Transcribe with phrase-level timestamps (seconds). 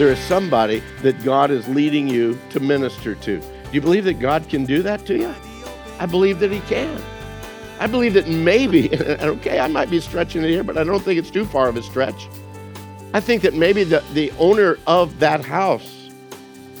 [0.00, 3.38] there is somebody that God is leading you to minister to.
[3.38, 5.34] Do you believe that God can do that to you?
[5.98, 7.02] I believe that He can.
[7.78, 11.18] I believe that maybe, okay, I might be stretching it here, but I don't think
[11.18, 12.30] it's too far of a stretch.
[13.12, 16.08] I think that maybe the, the owner of that house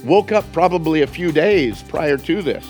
[0.02, 2.66] woke up probably a few days prior to this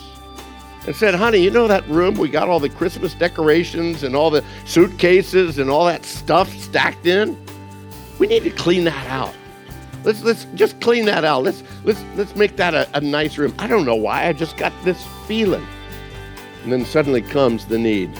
[0.85, 2.15] and said, Honey, you know that room?
[2.15, 7.07] We got all the Christmas decorations and all the suitcases and all that stuff stacked
[7.07, 7.39] in.
[8.19, 9.33] We need to clean that out.
[10.05, 11.43] Let's let's just clean that out.
[11.43, 13.55] Let's let's let's make that a, a nice room.
[13.59, 14.27] I don't know why.
[14.27, 15.67] I just got this feeling.
[16.63, 18.11] And then suddenly comes the need.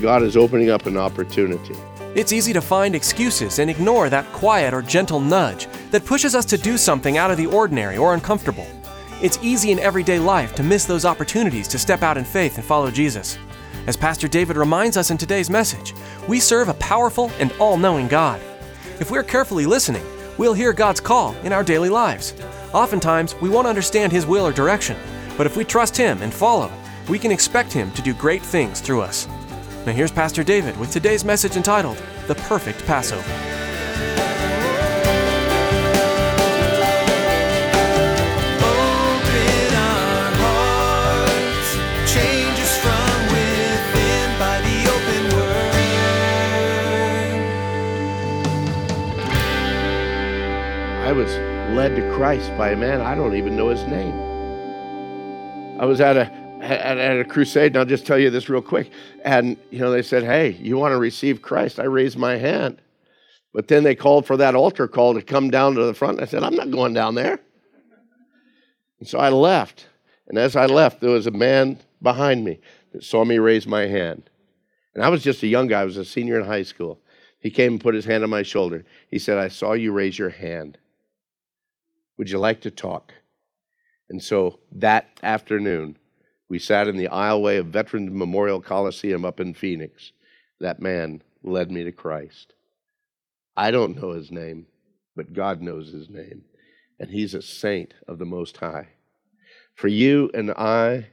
[0.00, 1.74] God is opening up an opportunity.
[2.14, 6.44] It's easy to find excuses and ignore that quiet or gentle nudge that pushes us
[6.46, 8.66] to do something out of the ordinary or uncomfortable.
[9.22, 12.64] It's easy in everyday life to miss those opportunities to step out in faith and
[12.64, 13.38] follow Jesus.
[13.86, 15.94] As Pastor David reminds us in today's message,
[16.26, 18.40] we serve a powerful and all knowing God.
[19.00, 20.04] If we're carefully listening,
[20.38, 22.34] we'll hear God's call in our daily lives.
[22.72, 24.96] Oftentimes, we won't understand His will or direction,
[25.36, 26.70] but if we trust Him and follow,
[27.08, 29.26] we can expect Him to do great things through us.
[29.84, 33.57] Now, here's Pastor David with today's message entitled The Perfect Passover.
[51.78, 54.12] Led to Christ by a man I don't even know his name.
[55.80, 56.22] I was at a
[56.60, 58.90] at, at a crusade, and I'll just tell you this real quick.
[59.24, 62.82] And you know, they said, "Hey, you want to receive Christ?" I raised my hand,
[63.52, 66.20] but then they called for that altar call to come down to the front.
[66.20, 67.38] I said, "I'm not going down there."
[68.98, 69.86] And so I left.
[70.26, 72.58] And as I left, there was a man behind me
[72.92, 74.28] that saw me raise my hand.
[74.96, 75.82] And I was just a young guy.
[75.82, 76.98] I was a senior in high school.
[77.38, 78.84] He came and put his hand on my shoulder.
[79.08, 80.76] He said, I saw you raise your hand.
[82.18, 83.14] Would you like to talk?
[84.10, 85.96] And so that afternoon,
[86.48, 90.12] we sat in the aisleway of Veterans Memorial Coliseum up in Phoenix.
[90.60, 92.54] That man led me to Christ.
[93.56, 94.66] I don't know his name,
[95.14, 96.42] but God knows his name.
[96.98, 98.88] And he's a saint of the Most High.
[99.74, 101.08] For you and I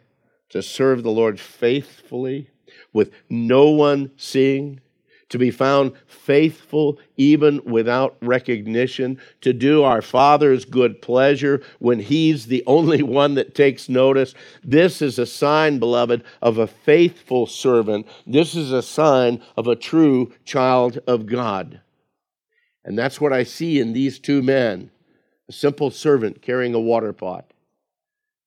[0.50, 2.50] to serve the Lord faithfully,
[2.94, 4.82] with no one seeing,
[5.30, 12.46] to be found faithful even without recognition, to do our Father's good pleasure when He's
[12.46, 14.34] the only one that takes notice.
[14.64, 18.08] This is a sign, beloved, of a faithful servant.
[18.28, 21.82] This is a sign of a true child of God.
[22.84, 24.92] And that's what I see in these two men
[25.48, 27.52] a simple servant carrying a water pot,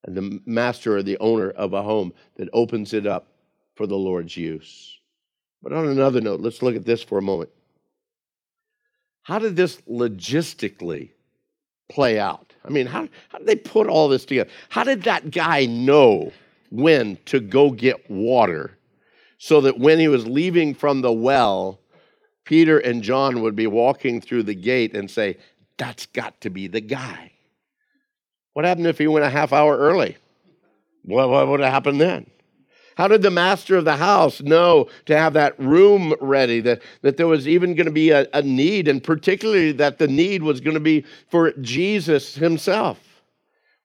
[0.04, 3.28] and the master or the owner of a home that opens it up
[3.76, 4.97] for the Lord's use.
[5.62, 7.50] But on another note, let's look at this for a moment.
[9.22, 11.10] How did this logistically
[11.88, 12.54] play out?
[12.64, 14.50] I mean, how, how did they put all this together?
[14.68, 16.32] How did that guy know
[16.70, 18.78] when to go get water
[19.38, 21.80] so that when he was leaving from the well,
[22.44, 25.36] Peter and John would be walking through the gate and say,
[25.76, 27.32] That's got to be the guy.
[28.54, 30.16] What happened if he went a half hour early?
[31.04, 32.30] What, what would have happened then?
[32.98, 37.16] How did the master of the house know to have that room ready, that, that
[37.16, 40.60] there was even going to be a, a need, and particularly that the need was
[40.60, 42.98] going to be for Jesus himself?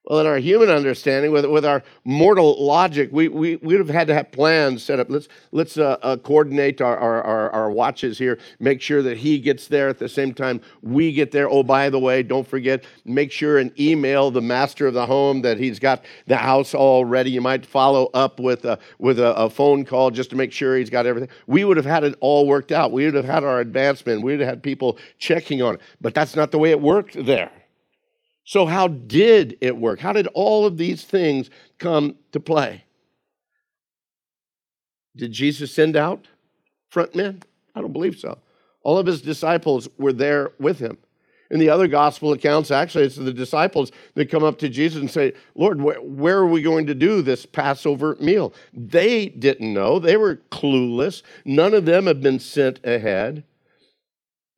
[0.06, 4.08] Well, in our human understanding, with, with our mortal logic, we, we, would have had
[4.08, 5.10] to have plans set up.
[5.10, 9.40] Let's, let's uh, uh, coordinate our, our, our, our watches here, make sure that he
[9.40, 11.50] gets there at the same time we get there.
[11.50, 15.42] Oh, by the way, don't forget, make sure and email the master of the home
[15.44, 17.32] that he's got the house all ready.
[17.32, 20.76] You might follow up with, a, with a, a phone call just to make sure
[20.76, 21.30] he's got everything.
[21.48, 22.92] We would have had it all worked out.
[22.92, 24.22] We would have had our advancement.
[24.22, 25.82] We would have had people checking on it.
[26.02, 27.52] But that's not the way it worked there.
[28.46, 30.00] So, how did it work?
[30.00, 31.50] How did all of these things
[31.80, 32.84] come to play?
[35.16, 36.28] Did Jesus send out
[36.90, 37.44] front men?
[37.76, 38.40] I don't believe so.
[38.84, 40.98] All of his disciples were there with him.
[41.50, 45.12] In the other gospel accounts, actually, it's the disciples that come up to Jesus and
[45.12, 48.54] say, Lord, wh- where are we going to do this Passover meal?
[48.74, 50.00] They didn't know.
[50.00, 51.22] They were clueless.
[51.46, 53.44] None of them have been sent ahead.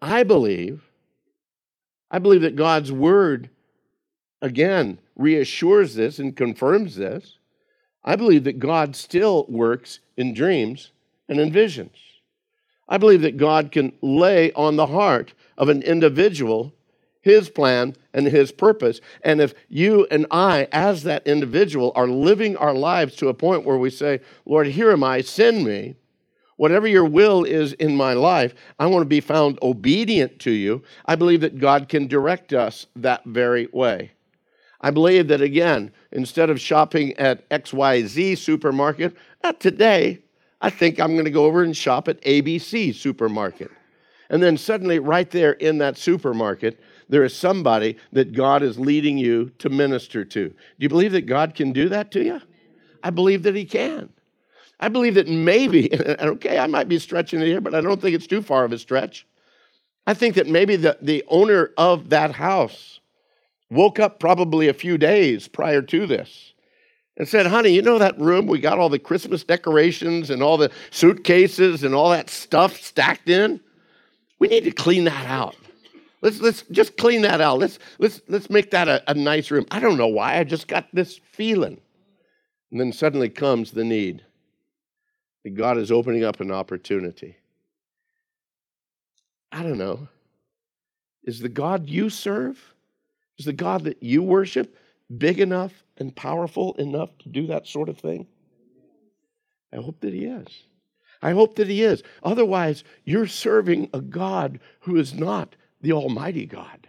[0.02, 0.90] I believe,
[2.10, 3.50] I believe that God's word,
[4.42, 7.38] again, reassures this and confirms this.
[8.04, 10.92] I believe that God still works in dreams
[11.28, 11.98] and in visions.
[12.88, 16.74] I believe that God can lay on the heart of an individual
[17.26, 19.02] his plan and his purpose.
[19.24, 23.66] And if you and I, as that individual, are living our lives to a point
[23.66, 25.96] where we say, Lord, here am I, send me.
[26.58, 30.84] Whatever your will is in my life, I want to be found obedient to you.
[31.08, 34.12] I believe that God can direct us that very way.
[34.82, 40.22] I believe that, again, instead of shopping at XYZ supermarket, not today,
[40.62, 43.72] I think I'm going to go over and shop at ABC supermarket.
[44.30, 46.80] And then suddenly, right there in that supermarket,
[47.10, 50.50] there is somebody that God is leading you to minister to.
[50.50, 52.42] Do you believe that God can do that to you?
[53.04, 54.10] I believe that He can.
[54.80, 55.90] I believe that maybe,
[56.20, 58.74] okay, I might be stretching it here, but I don't think it's too far of
[58.74, 59.28] a stretch.
[60.08, 63.00] I think that maybe the, the owner of that house
[63.70, 66.54] woke up probably a few days prior to this
[67.18, 70.58] and said, Honey, you know that room we got all the Christmas decorations and all
[70.58, 73.60] the suitcases and all that stuff stacked in?
[74.40, 75.56] We need to clean that out.
[76.22, 77.60] Let's, let's just clean that out.
[77.60, 79.66] Let's, let's, let's make that a, a nice room.
[79.72, 80.38] I don't know why.
[80.40, 81.80] I just got this feeling.
[82.72, 84.24] And then suddenly comes the need
[85.44, 87.38] that God is opening up an opportunity.
[89.52, 90.08] I don't know.
[91.24, 92.74] Is the God you serve,
[93.38, 94.76] is the God that you worship
[95.16, 98.28] big enough and powerful enough to do that sort of thing?
[99.74, 100.48] I hope that He is.
[101.22, 102.04] I hope that He is.
[102.24, 106.88] Otherwise, you're serving a God who is not the Almighty God.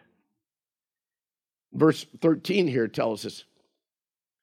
[1.72, 3.44] Verse 13 here tells us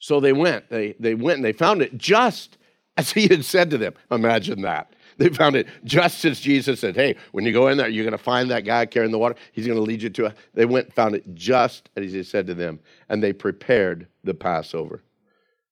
[0.03, 0.69] so they went.
[0.69, 2.57] They, they went and they found it just
[2.97, 3.93] as he had said to them.
[4.11, 4.91] Imagine that.
[5.17, 8.17] They found it just as Jesus said, Hey, when you go in there, you're going
[8.17, 9.35] to find that guy carrying the water.
[9.51, 10.37] He's going to lead you to it.
[10.53, 12.79] They went found it just as he said to them,
[13.09, 15.03] and they prepared the Passover.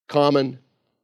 [0.07, 0.59] Common,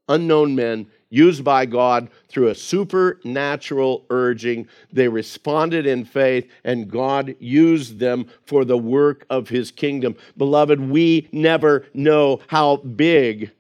[0.10, 4.68] unknown men used by God through a supernatural urging.
[4.92, 10.16] They responded in faith, and God used them for the work of his kingdom.
[10.38, 13.52] Beloved, we never know how big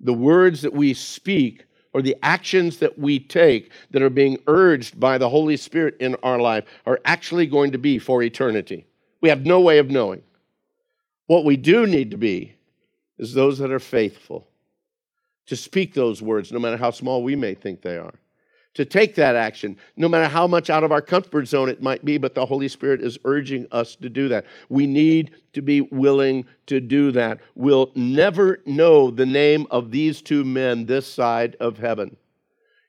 [0.00, 4.98] the words that we speak or the actions that we take that are being urged
[4.98, 8.86] by the Holy Spirit in our life are actually going to be for eternity.
[9.20, 10.22] We have no way of knowing.
[11.26, 12.54] What we do need to be
[13.18, 14.46] is those that are faithful
[15.46, 18.14] to speak those words, no matter how small we may think they are,
[18.78, 22.04] to take that action, no matter how much out of our comfort zone it might
[22.04, 24.44] be, but the Holy Spirit is urging us to do that.
[24.68, 27.40] We need to be willing to do that.
[27.56, 32.16] We'll never know the name of these two men this side of heaven.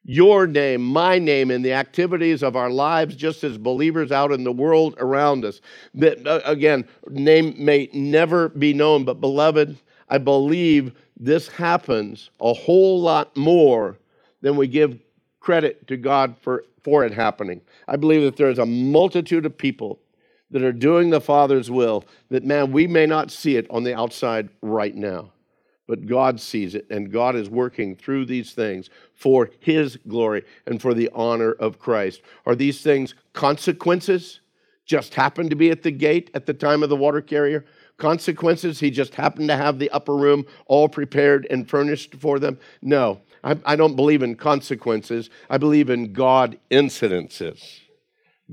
[0.03, 4.43] Your name, my name, in the activities of our lives, just as believers out in
[4.43, 5.59] the world around us.
[5.95, 9.75] That, uh, again, name may never be known, but beloved,
[10.07, 13.97] I believe this happens a whole lot more
[14.41, 14.99] than we give
[15.39, 17.61] credit to God for, for it happening.
[17.87, 19.99] I believe that there's a multitude of people
[20.51, 23.95] that are doing the Father's will that, man, we may not see it on the
[23.95, 25.31] outside right now,
[25.87, 30.81] but God sees it, and God is working through these things for His glory and
[30.81, 32.21] for the honor of Christ.
[32.45, 34.39] Are these things consequences?
[34.85, 37.65] Just happened to be at the gate at the time of the water carrier?
[37.99, 38.79] consequences.
[38.79, 42.57] He just happened to have the upper room all prepared and furnished for them.
[42.81, 45.29] No, I, I don't believe in consequences.
[45.49, 47.79] I believe in God incidences.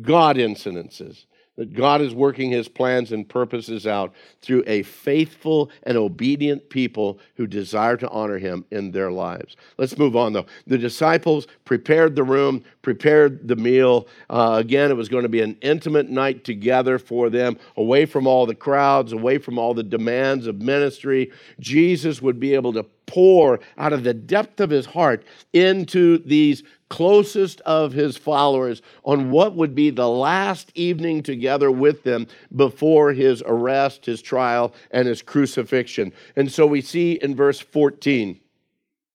[0.00, 1.24] God incidences
[1.56, 7.18] that God is working his plans and purposes out through a faithful and obedient people
[7.34, 9.56] who desire to honor him in their lives.
[9.78, 10.46] Let's move on, though.
[10.66, 14.06] The disciples prepared the room, prepared the meal.
[14.28, 18.26] Uh, again, it was going to be an intimate night together for them, away from
[18.26, 21.32] all the crowds, away from all the demands of ministry.
[21.58, 25.22] Jesus would be able to pour out of the depth of his heart
[25.52, 32.02] into these closest of his followers on what would be the last evening together with
[32.04, 36.12] them before his arrest, his trial, and his crucifixion.
[36.36, 38.40] And so we see in verse 14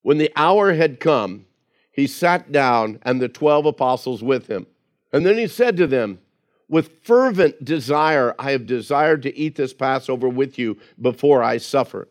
[0.01, 1.45] when the hour had come,
[1.91, 4.65] he sat down and the 12 apostles with him.
[5.13, 6.19] And then he said to them,
[6.67, 12.07] With fervent desire, I have desired to eat this Passover with you before I suffer.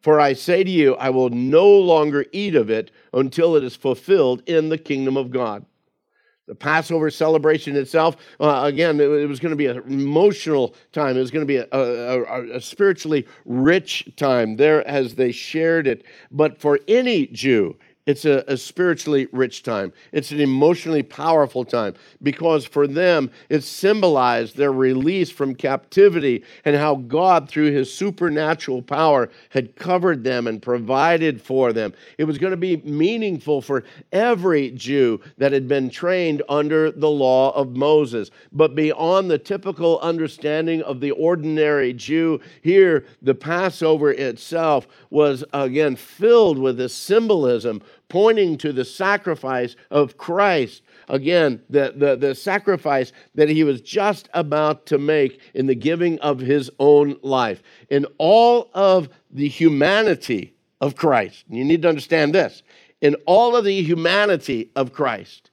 [0.00, 3.76] For I say to you, I will no longer eat of it until it is
[3.76, 5.66] fulfilled in the kingdom of God.
[6.46, 11.16] The Passover celebration itself, uh, again, it, was going to be an emotional time.
[11.16, 15.86] It was going to be a, a, a spiritually rich time there as they shared
[15.86, 16.04] it.
[16.32, 17.76] But for any Jew,
[18.06, 19.92] it's a, a, spiritually rich time.
[20.10, 26.76] It's an emotionally powerful time because for them, it symbolized their release from captivity and
[26.76, 31.92] how God, through his supernatural power, had covered them and provided for them.
[32.16, 37.10] It was going to be meaningful for every Jew that had been trained under the
[37.10, 38.30] law of Moses.
[38.50, 45.96] But beyond the typical understanding of the ordinary Jew, here the Passover itself was again
[45.96, 50.82] filled with this symbolism pointing to the sacrifice of Christ.
[51.08, 56.18] Again, the, the, the sacrifice that he was just about to make in the giving
[56.20, 57.62] of his own life.
[57.88, 62.62] In all of the humanity of Christ, you need to understand this
[63.00, 65.50] in all of the humanity of Christ,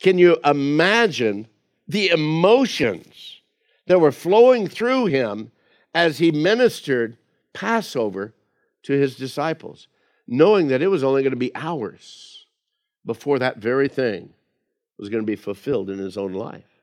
[0.00, 1.46] can you imagine
[1.86, 3.40] the emotions
[3.86, 5.50] that were flowing through him
[5.94, 7.16] as he ministered
[7.52, 8.34] Passover
[8.82, 9.88] to his disciples?
[10.28, 12.46] Knowing that it was only going to be hours
[13.04, 14.32] before that very thing
[14.98, 16.82] was going to be fulfilled in his own life.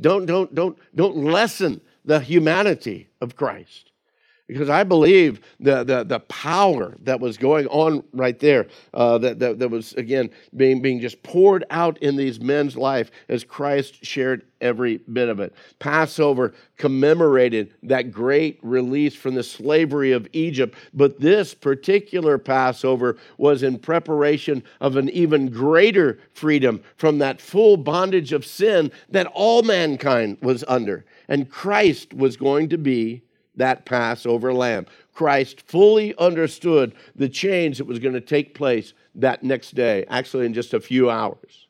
[0.00, 3.87] Don't, don't, don't, don't lessen the humanity of Christ
[4.48, 9.38] because I believe the, the, the power that was going on right there, uh, that,
[9.38, 14.04] that, that was, again, being, being just poured out in these men's life as Christ
[14.04, 15.54] shared every bit of it.
[15.78, 23.62] Passover commemorated that great release from the slavery of Egypt, but this particular Passover was
[23.62, 29.62] in preparation of an even greater freedom from that full bondage of sin that all
[29.62, 31.04] mankind was under.
[31.28, 33.22] And Christ was going to be
[33.58, 34.86] that Passover lamb.
[35.12, 40.46] Christ fully understood the change that was going to take place that next day, actually,
[40.46, 41.66] in just a few hours.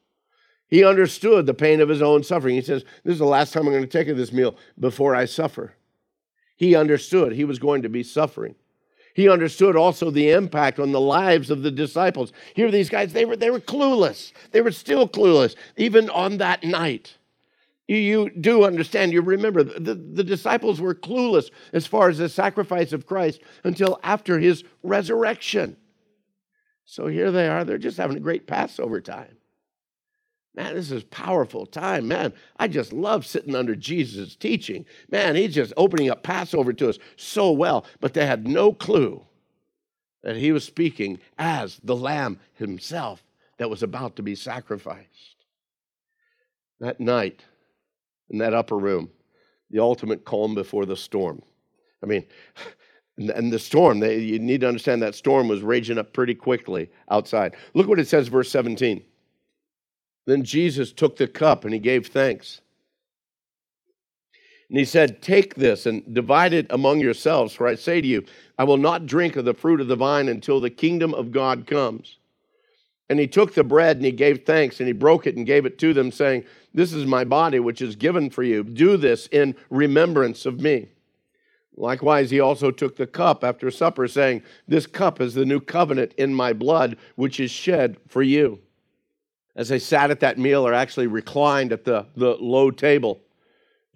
[0.69, 2.55] He understood the pain of his own suffering.
[2.55, 5.25] He says, This is the last time I'm going to take this meal before I
[5.25, 5.73] suffer.
[6.57, 8.55] He understood he was going to be suffering.
[9.15, 12.33] He understood also the impact on the lives of the disciples.
[12.55, 14.33] Here, these guys, they were, they were clueless.
[14.53, 17.18] They were still clueless, even on that night
[17.97, 22.93] you do understand, you remember, the, the disciples were clueless as far as the sacrifice
[22.93, 25.77] of Christ until after his resurrection.
[26.85, 29.37] So here they are, they're just having a great Passover time.
[30.55, 32.09] Man, this is powerful time.
[32.09, 34.85] Man, I just love sitting under Jesus' teaching.
[35.11, 39.25] Man, he's just opening up Passover to us so well, but they had no clue
[40.23, 43.23] that he was speaking as the Lamb himself
[43.59, 45.37] that was about to be sacrificed.
[46.81, 47.45] That night,
[48.31, 49.11] in that upper room,
[49.71, 51.43] the ultimate calm before the storm.
[52.03, 52.25] I mean,
[53.17, 56.91] and the storm, they, you need to understand that storm was raging up pretty quickly
[57.11, 57.57] outside.
[57.75, 59.03] Look what it says, verse 17.
[60.27, 62.61] Then Jesus took the cup and he gave thanks.
[64.69, 68.25] And he said, Take this and divide it among yourselves, for I say to you,
[68.59, 71.67] I will not drink of the fruit of the vine until the kingdom of God
[71.67, 72.19] comes.
[73.09, 75.65] And he took the bread and he gave thanks and he broke it and gave
[75.65, 78.63] it to them, saying, This is my body, which is given for you.
[78.63, 80.89] Do this in remembrance of me.
[81.77, 86.13] Likewise, he also took the cup after supper, saying, This cup is the new covenant
[86.19, 88.59] in my blood, which is shed for you.
[89.55, 93.21] As they sat at that meal or actually reclined at the, the low table,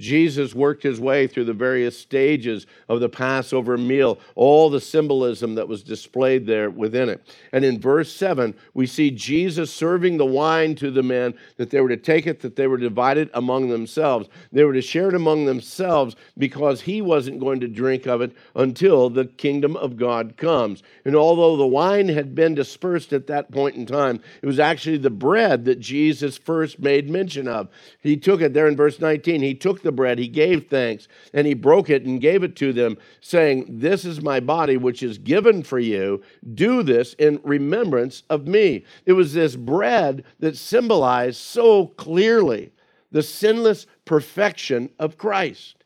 [0.03, 5.55] Jesus worked his way through the various stages of the Passover meal, all the symbolism
[5.55, 7.25] that was displayed there within it.
[7.53, 11.81] And in verse 7, we see Jesus serving the wine to the men that they
[11.81, 14.29] were to take it, that they were divided among themselves.
[14.51, 18.33] They were to share it among themselves because he wasn't going to drink of it
[18.57, 20.83] until the kingdom of God comes.
[21.05, 24.97] And although the wine had been dispersed at that point in time, it was actually
[24.97, 27.69] the bread that Jesus first made mention of.
[28.01, 29.43] He took it there in verse 19.
[29.43, 32.73] He took the bread, he gave thanks, and he broke it and gave it to
[32.73, 36.23] them, saying, This is my body, which is given for you.
[36.55, 38.85] Do this in remembrance of me.
[39.07, 42.73] It was this bread that symbolized so clearly
[43.11, 45.82] the sinless perfection of Christ.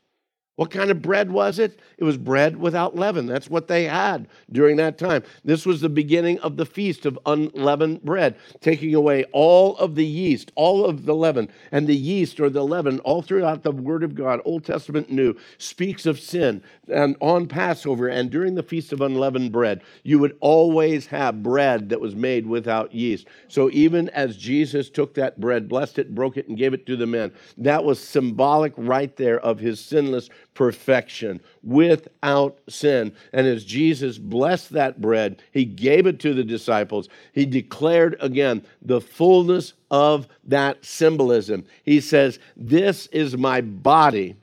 [0.56, 1.78] What kind of bread was it?
[1.98, 3.26] It was bread without leaven.
[3.26, 5.22] That's what they had during that time.
[5.44, 10.06] This was the beginning of the feast of unleavened bread, taking away all of the
[10.06, 11.50] yeast, all of the leaven.
[11.72, 15.36] And the yeast or the leaven, all throughout the Word of God, Old Testament, New,
[15.58, 16.62] speaks of sin.
[16.88, 21.90] And on Passover and during the feast of unleavened bread, you would always have bread
[21.90, 23.26] that was made without yeast.
[23.48, 26.96] So even as Jesus took that bread, blessed it, broke it, and gave it to
[26.96, 33.12] the men, that was symbolic right there of his sinless perfection, without sin.
[33.32, 37.08] And as Jesus blessed that bread, he gave it to the disciples.
[37.32, 41.64] He declared again the fullness of that symbolism.
[41.84, 44.34] He says, This is my body,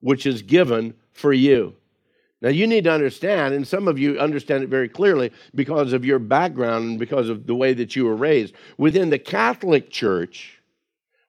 [0.00, 1.74] which is given for you.
[2.42, 6.04] Now, you need to understand, and some of you understand it very clearly because of
[6.04, 8.54] your background and because of the way that you were raised.
[8.76, 10.55] Within the Catholic Church,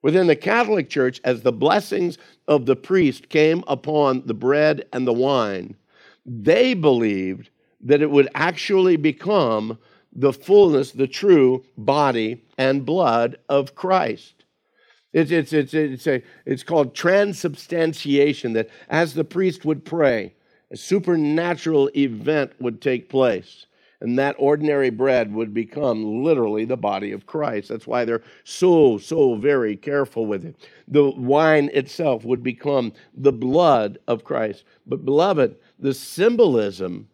[0.01, 5.07] within the Catholic Church, as the blessings of the priest came upon the bread and
[5.07, 5.75] the wine,
[6.25, 7.49] they believed
[7.81, 9.77] that it would actually become
[10.13, 14.45] the fullness, the true body and blood of Christ.
[15.13, 20.33] It's, it's, it's, it's, a, it's called transubstantiation, that as the priest would pray,
[20.69, 23.67] a supernatural event would take place.
[23.99, 27.69] And that ordinary bread would become literally the body of Christ.
[27.69, 30.55] That's why they're so, so very careful with it.
[30.87, 34.65] The wine itself would become the blood of Christ.
[34.85, 37.09] But, beloved, the symbolism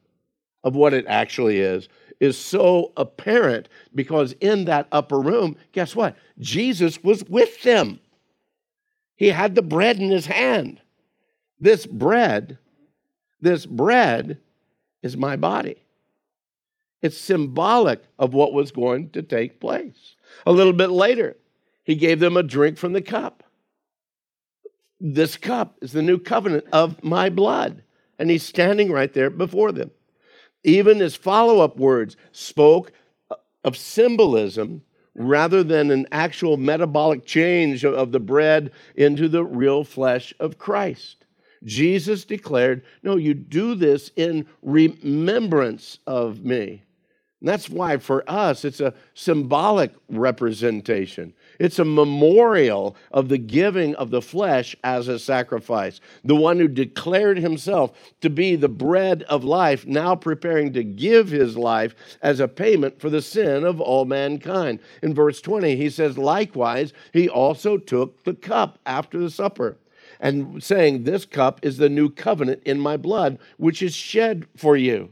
[0.64, 1.88] of what it actually is
[2.20, 6.18] is so apparent because in that upper room, guess what?
[6.40, 8.00] Jesus was with them.
[9.16, 10.82] He had the bread in his hand.
[11.60, 12.58] This bread
[13.44, 14.38] this bread
[15.02, 15.83] is my body.
[17.04, 20.16] It's symbolic of what was going to take place.
[20.48, 21.36] A little bit later,
[21.84, 23.44] he gave them a drink from the cup.
[25.02, 27.84] This cup is the new covenant of my blood.
[28.18, 29.92] And he's standing right there before them.
[30.64, 32.94] Even his follow up words spoke
[33.66, 34.82] of symbolism
[35.14, 41.26] rather than an actual metabolic change of the bread into the real flesh of Christ.
[41.66, 46.84] Jesus declared, No, you do this in remembrance of me.
[47.44, 51.34] And that's why for us it's a symbolic representation.
[51.60, 56.00] It's a memorial of the giving of the flesh as a sacrifice.
[56.24, 61.28] The one who declared himself to be the bread of life, now preparing to give
[61.28, 64.80] his life as a payment for the sin of all mankind.
[65.02, 69.78] In verse 20, he says, Likewise, he also took the cup after the supper
[70.22, 74.78] and saying, This cup is the new covenant in my blood, which is shed for
[74.78, 75.12] you.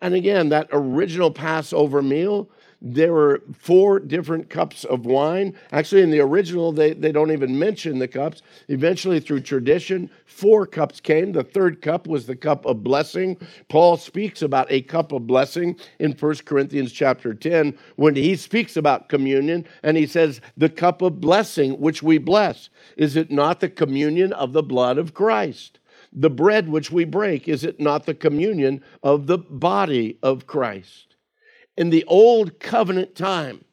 [0.00, 2.50] And again, that original Passover meal
[2.82, 5.54] there were four different cups of wine.
[5.72, 8.42] Actually, in the original, they, they don't even mention the cups.
[8.68, 11.32] Eventually, through tradition, four cups came.
[11.32, 13.38] The third cup was the cup of blessing.
[13.68, 18.76] Paul speaks about a cup of blessing in 1 Corinthians chapter 10 when he speaks
[18.76, 23.60] about communion, and he says, The cup of blessing which we bless, is it not
[23.60, 25.78] the communion of the blood of Christ?
[26.12, 31.06] The bread which we break, is it not the communion of the body of Christ?
[31.76, 33.64] in the old covenant time.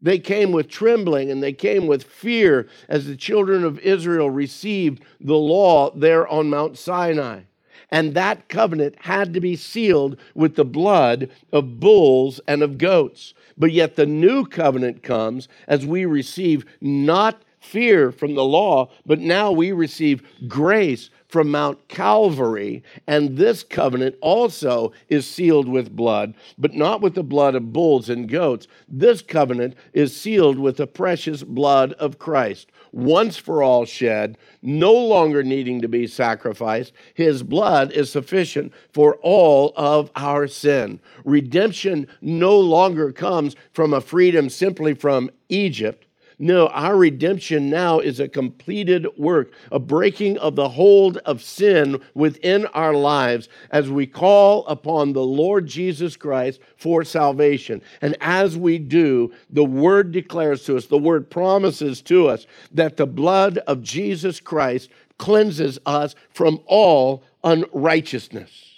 [0.00, 5.04] They came with trembling and they came with fear as the children of Israel received
[5.20, 7.42] the law there on Mount Sinai.
[7.88, 13.34] And that covenant had to be sealed with the blood of bulls and of goats.
[13.56, 19.20] But yet the new covenant comes as we receive not fear from the law, but
[19.20, 26.34] now we receive grace from Mount Calvary, and this covenant also is sealed with blood,
[26.58, 28.66] but not with the blood of bulls and goats.
[28.86, 34.92] This covenant is sealed with the precious blood of Christ, once for all shed, no
[34.92, 36.92] longer needing to be sacrificed.
[37.14, 41.00] His blood is sufficient for all of our sin.
[41.24, 46.06] Redemption no longer comes from a freedom simply from Egypt
[46.42, 52.00] no, our redemption now is a completed work, a breaking of the hold of sin
[52.14, 57.80] within our lives as we call upon the Lord Jesus Christ for salvation.
[58.00, 62.96] And as we do, the word declares to us, the word promises to us that
[62.96, 68.71] the blood of Jesus Christ cleanses us from all unrighteousness.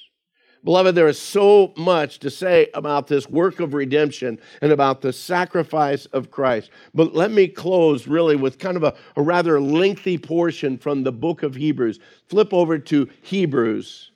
[0.65, 5.13] Beloved, there is so much to say about this work of redemption and about the
[5.13, 6.71] sacrifice of Christ.
[6.95, 11.13] But let me close really with kind of a, a rather lengthy portion from the
[11.13, 12.01] book of Hebrews.
[12.29, 14.11] Flip over to Hebrews.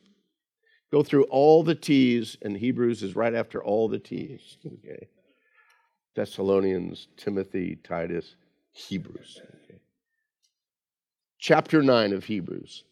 [0.91, 4.57] Go through all the T's, and Hebrews is right after all the T's.
[4.67, 5.09] Okay.
[6.15, 8.35] Thessalonians, Timothy, Titus,
[8.73, 9.41] Hebrews.
[9.65, 9.79] Okay.
[11.39, 12.83] Chapter 9 of Hebrews.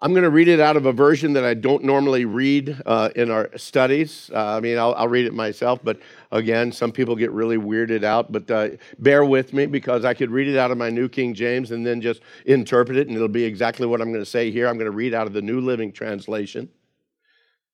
[0.00, 3.08] I'm going to read it out of a version that I don't normally read uh,
[3.16, 4.30] in our studies.
[4.30, 5.98] Uh, I mean, I'll, I'll, read it myself, but
[6.32, 8.30] again, some people get really weirded out.
[8.30, 11.32] But uh, bear with me because I could read it out of my New King
[11.32, 14.50] James and then just interpret it, and it'll be exactly what I'm going to say
[14.50, 14.68] here.
[14.68, 16.68] I'm going to read out of the New Living Translation.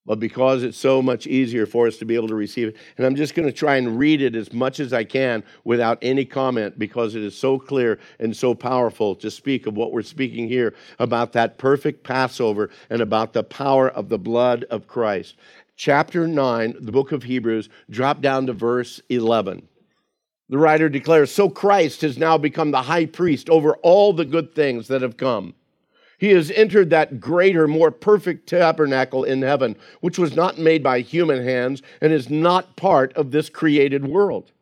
[0.05, 2.77] But because it's so much easier for us to be able to receive it.
[2.97, 5.99] And I'm just going to try and read it as much as I can without
[6.03, 10.03] any comment because it is so clear and so powerful to speak of what we're
[10.03, 15.37] speaking here about that perfect Passover and about the power of the blood of Christ.
[15.77, 19.69] Chapter 9, the book of Hebrews, drop down to verse 11.
[20.49, 24.55] The writer declares So Christ has now become the high priest over all the good
[24.55, 25.55] things that have come.
[26.23, 31.01] He has entered that greater, more perfect tabernacle in heaven, which was not made by
[31.01, 34.53] human hands and is not part of this created world.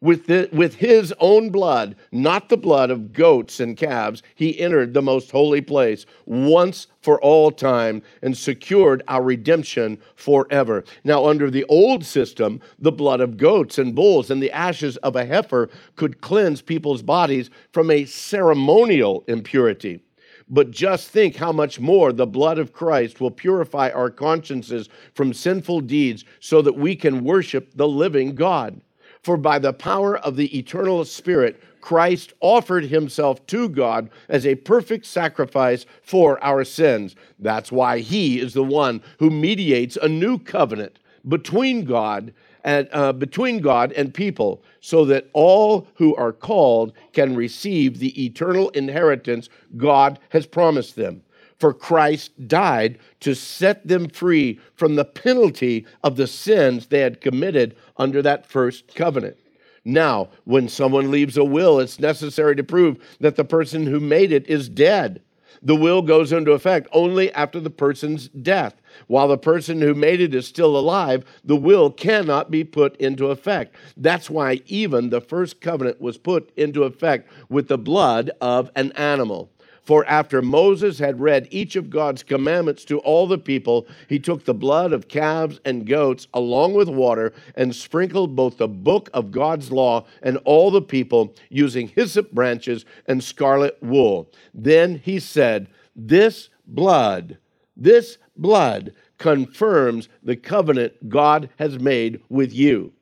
[0.00, 4.94] With, the, with his own blood, not the blood of goats and calves, he entered
[4.94, 10.82] the most holy place once for all time and secured our redemption forever.
[11.04, 15.14] Now, under the old system, the blood of goats and bulls and the ashes of
[15.14, 20.00] a heifer could cleanse people's bodies from a ceremonial impurity.
[20.48, 25.32] But just think how much more the blood of Christ will purify our consciences from
[25.32, 28.80] sinful deeds so that we can worship the living God.
[29.22, 34.54] For by the power of the eternal Spirit, Christ offered himself to God as a
[34.54, 37.14] perfect sacrifice for our sins.
[37.38, 42.32] That's why he is the one who mediates a new covenant between God
[42.64, 48.70] uh, between God and people, so that all who are called can receive the eternal
[48.70, 51.22] inheritance God has promised them.
[51.58, 57.20] For Christ died to set them free from the penalty of the sins they had
[57.20, 59.36] committed under that first covenant.
[59.84, 64.32] Now, when someone leaves a will, it's necessary to prove that the person who made
[64.32, 65.22] it is dead
[65.62, 68.74] the will goes into effect only after the person's death.
[69.06, 73.28] While the person who made it is still alive, the will cannot be put into
[73.28, 73.74] effect.
[73.96, 78.92] That's why even the first covenant was put into effect with the blood of an
[78.92, 79.50] animal.
[79.82, 84.44] For after Moses had read each of God's commandments to all the people, he took
[84.44, 89.32] the blood of calves and goats along with water and sprinkled both the book of
[89.32, 94.30] God's law and all the people using hyssop branches and scarlet wool.
[94.54, 95.66] Then he said,
[95.96, 97.38] This blood,
[97.76, 102.92] this blood confirms the covenant God has made with you.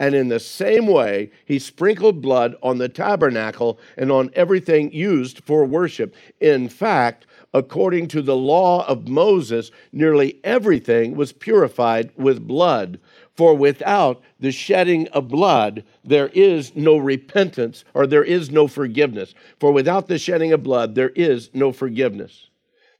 [0.00, 5.44] And in the same way, he sprinkled blood on the tabernacle and on everything used
[5.44, 6.14] for worship.
[6.40, 12.98] In fact, according to the law of Moses, nearly everything was purified with blood.
[13.36, 19.34] For without the shedding of blood, there is no repentance or there is no forgiveness.
[19.58, 22.49] For without the shedding of blood, there is no forgiveness.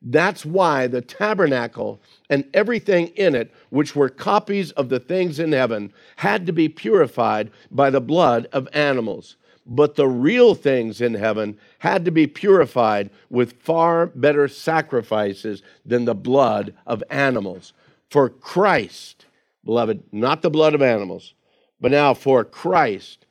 [0.03, 5.53] That's why the tabernacle and everything in it, which were copies of the things in
[5.53, 9.37] heaven, had to be purified by the blood of animals.
[9.67, 16.07] But the real things in heaven had to be purified with far better sacrifices than
[16.07, 17.75] the blood of animals.
[18.09, 19.27] For Christ,
[19.65, 21.35] beloved, not the blood of animals,
[21.79, 23.27] but now for Christ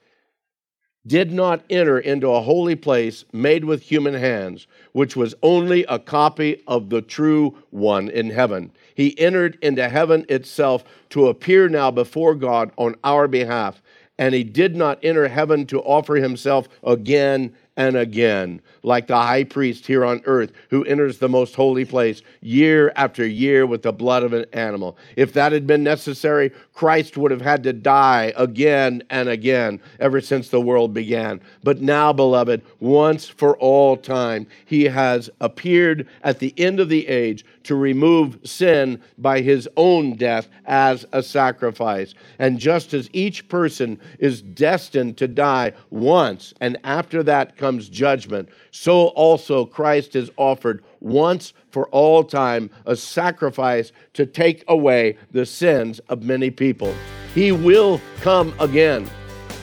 [1.07, 5.99] did not enter into a holy place made with human hands, which was only a
[5.99, 8.71] copy of the true one in heaven.
[8.95, 13.81] He entered into heaven itself to appear now before God on our behalf.
[14.17, 19.45] And he did not enter heaven to offer himself again and again, like the high
[19.45, 23.93] priest here on earth who enters the most holy place year after year with the
[23.93, 24.97] blood of an animal.
[25.15, 30.19] If that had been necessary, Christ would have had to die again and again ever
[30.19, 31.39] since the world began.
[31.63, 37.07] But now, beloved, once for all time, he has appeared at the end of the
[37.07, 42.15] age to remove sin by his own death as a sacrifice.
[42.39, 48.49] And just as each person is destined to die once, and after that comes judgment,
[48.71, 55.45] so also Christ has offered once for all time a sacrifice to take away the
[55.45, 56.91] sins of many people.
[57.35, 59.07] He will come again,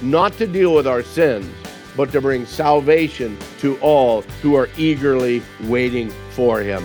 [0.01, 1.53] not to deal with our sins,
[1.97, 6.85] but to bring salvation to all who are eagerly waiting for him.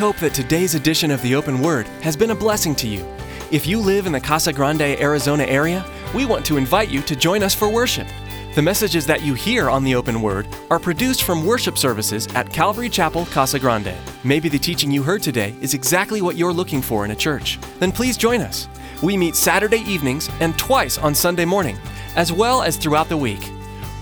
[0.00, 3.04] Hope that today's edition of the Open Word has been a blessing to you.
[3.50, 5.84] If you live in the Casa Grande, Arizona area,
[6.14, 8.08] we want to invite you to join us for worship.
[8.54, 12.48] The messages that you hear on the Open Word are produced from worship services at
[12.50, 13.92] Calvary Chapel, Casa Grande.
[14.24, 17.58] Maybe the teaching you heard today is exactly what you're looking for in a church.
[17.78, 18.68] Then please join us.
[19.02, 21.76] We meet Saturday evenings and twice on Sunday morning,
[22.16, 23.50] as well as throughout the week.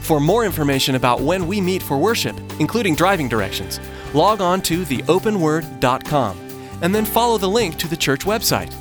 [0.02, 3.80] For more information about when we meet for worship, including driving directions,
[4.14, 6.40] log on to theopenword.com
[6.82, 8.74] and then follow the link to the church website.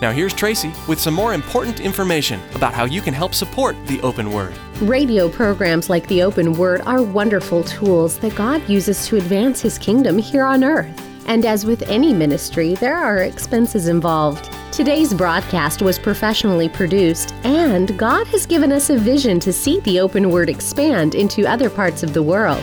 [0.00, 4.00] Now, here's Tracy with some more important information about how you can help support the
[4.02, 4.54] open word.
[4.80, 9.76] Radio programs like the Open Word are wonderful tools that God uses to advance His
[9.76, 11.02] kingdom here on earth.
[11.26, 14.50] And as with any ministry, there are expenses involved.
[14.72, 19.98] Today's broadcast was professionally produced, and God has given us a vision to see the
[19.98, 22.62] open word expand into other parts of the world.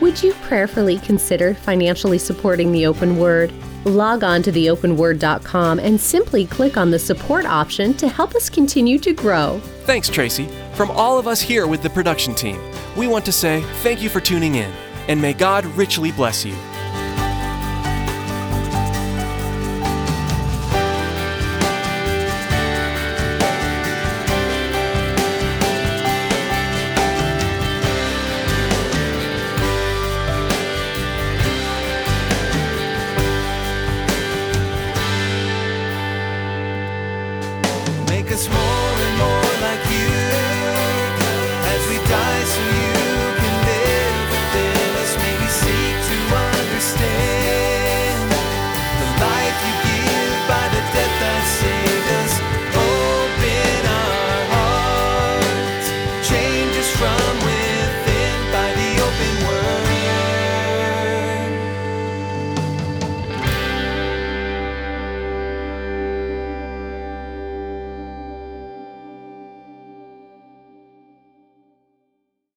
[0.00, 3.52] Would you prayerfully consider financially supporting the open word?
[3.86, 8.98] Log on to theopenword.com and simply click on the support option to help us continue
[8.98, 9.58] to grow.
[9.84, 10.48] Thanks, Tracy.
[10.74, 12.60] From all of us here with the production team,
[12.96, 14.70] we want to say thank you for tuning in,
[15.08, 16.54] and may God richly bless you.